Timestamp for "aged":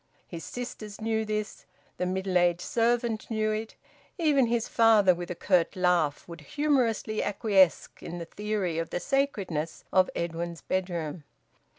2.35-2.61